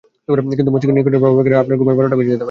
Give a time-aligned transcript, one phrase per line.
[0.57, 2.39] কিন্তু মস্তিষ্কে নিকোটিনের প্রভাবের কারণে আপনার ঘুমের বারোটা বেজে যেতে পারে।